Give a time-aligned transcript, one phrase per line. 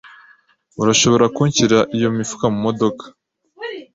[0.81, 3.03] Urashobora kunshyira iyo mifuka mumodoka?